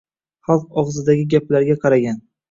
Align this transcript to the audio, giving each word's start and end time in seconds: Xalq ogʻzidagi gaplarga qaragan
Xalq 0.47 0.71
ogʻzidagi 0.81 1.25
gaplarga 1.33 1.75
qaragan 1.85 2.17